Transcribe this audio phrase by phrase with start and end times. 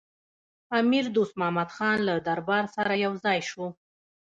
[0.03, 0.03] د
[0.81, 3.65] امیر دوست محمدخان له دربار سره یو ځای شو.